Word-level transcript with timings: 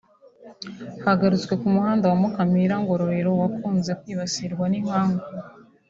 Hagarutswe 1.05 1.53
ku 1.61 1.67
muhanda 1.75 2.05
wa 2.11 2.17
Mukamira-Ngororero 2.21 3.31
wakunze 3.41 3.91
kwibasirwa 4.01 4.65
n’inkangu 4.67 5.25